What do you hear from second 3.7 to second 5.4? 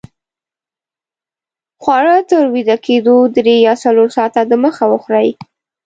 څلور ساته دمخه وخورئ